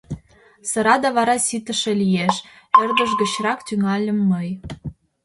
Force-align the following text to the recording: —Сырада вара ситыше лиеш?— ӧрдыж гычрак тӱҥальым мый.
—Сырада 0.69 1.09
вара 1.17 1.37
ситыше 1.47 1.93
лиеш?— 2.01 2.35
ӧрдыж 2.81 3.11
гычрак 3.21 3.59
тӱҥальым 3.67 4.19
мый. 4.31 4.49